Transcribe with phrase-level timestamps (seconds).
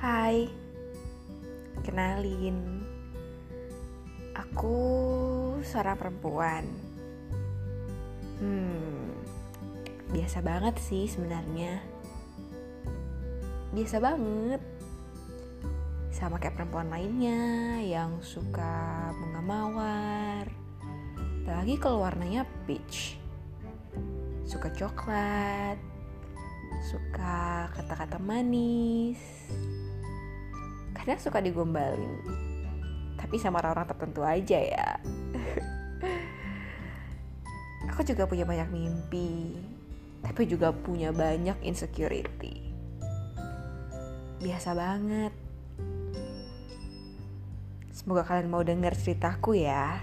[0.00, 0.48] Hai,
[1.84, 2.80] kenalin,
[4.32, 4.80] aku
[5.60, 6.64] seorang perempuan.
[8.40, 9.12] Hmm,
[10.08, 11.84] biasa banget sih sebenarnya.
[13.76, 14.64] Biasa banget,
[16.08, 20.48] sama kayak perempuan lainnya yang suka bunga mawar,
[21.44, 23.20] apalagi kalau warnanya peach,
[24.48, 25.76] suka coklat,
[26.88, 29.20] suka kata-kata manis,
[31.18, 32.20] suka digombalin,
[33.16, 34.88] tapi sama orang-orang tertentu aja ya.
[37.90, 39.56] Aku juga punya banyak mimpi,
[40.20, 42.70] tapi juga punya banyak insecurity.
[44.40, 45.32] Biasa banget.
[47.90, 50.00] Semoga kalian mau dengar ceritaku ya.